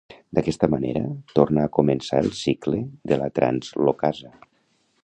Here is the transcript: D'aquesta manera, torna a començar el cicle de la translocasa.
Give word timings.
D'aquesta 0.37 0.69
manera, 0.73 1.03
torna 1.39 1.65
a 1.67 1.71
començar 1.79 2.23
el 2.25 2.33
cicle 2.41 2.81
de 3.13 3.21
la 3.25 3.33
translocasa. 3.41 4.35